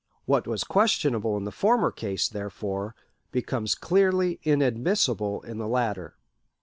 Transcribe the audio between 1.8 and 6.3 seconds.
case, therefore, becomes clearly inadmissible in the latter.